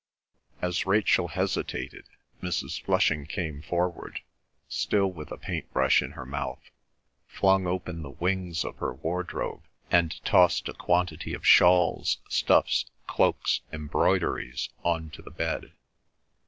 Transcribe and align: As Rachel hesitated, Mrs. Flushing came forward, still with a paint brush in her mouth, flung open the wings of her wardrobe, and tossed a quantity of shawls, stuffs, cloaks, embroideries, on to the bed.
As 0.63 0.87
Rachel 0.87 1.27
hesitated, 1.27 2.05
Mrs. 2.41 2.81
Flushing 2.81 3.27
came 3.27 3.61
forward, 3.61 4.21
still 4.67 5.05
with 5.11 5.29
a 5.31 5.37
paint 5.37 5.71
brush 5.73 6.01
in 6.01 6.13
her 6.13 6.25
mouth, 6.25 6.71
flung 7.27 7.67
open 7.67 8.01
the 8.01 8.09
wings 8.09 8.65
of 8.65 8.77
her 8.77 8.95
wardrobe, 8.95 9.61
and 9.91 10.19
tossed 10.25 10.67
a 10.67 10.73
quantity 10.73 11.35
of 11.35 11.45
shawls, 11.45 12.17
stuffs, 12.27 12.89
cloaks, 13.05 13.61
embroideries, 13.71 14.69
on 14.83 15.11
to 15.11 15.21
the 15.21 15.29
bed. 15.29 15.71